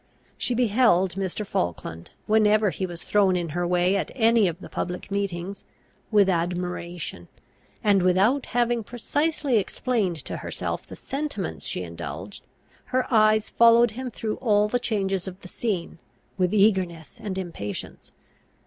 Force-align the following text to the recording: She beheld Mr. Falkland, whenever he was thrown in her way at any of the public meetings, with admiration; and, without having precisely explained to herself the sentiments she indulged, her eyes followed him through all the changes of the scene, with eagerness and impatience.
She 0.35 0.55
beheld 0.55 1.13
Mr. 1.13 1.45
Falkland, 1.45 2.09
whenever 2.25 2.71
he 2.71 2.87
was 2.87 3.03
thrown 3.03 3.35
in 3.35 3.49
her 3.49 3.67
way 3.67 3.95
at 3.95 4.09
any 4.15 4.47
of 4.47 4.59
the 4.59 4.67
public 4.67 5.11
meetings, 5.11 5.63
with 6.09 6.27
admiration; 6.27 7.27
and, 7.83 8.01
without 8.01 8.47
having 8.47 8.83
precisely 8.83 9.57
explained 9.59 10.15
to 10.25 10.37
herself 10.37 10.87
the 10.87 10.95
sentiments 10.95 11.67
she 11.67 11.83
indulged, 11.83 12.47
her 12.85 13.05
eyes 13.13 13.51
followed 13.51 13.91
him 13.91 14.09
through 14.09 14.37
all 14.37 14.67
the 14.67 14.79
changes 14.79 15.27
of 15.27 15.39
the 15.41 15.47
scene, 15.47 15.99
with 16.35 16.51
eagerness 16.51 17.19
and 17.21 17.37
impatience. 17.37 18.11